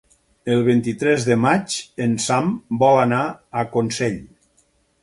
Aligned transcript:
El 0.53 0.63
vint-i-tres 0.67 1.27
de 1.27 1.37
maig 1.43 1.77
en 2.07 2.17
Sam 2.27 2.51
vol 2.85 2.99
anar 3.07 3.23
a 3.65 3.69
Consell. 3.79 4.19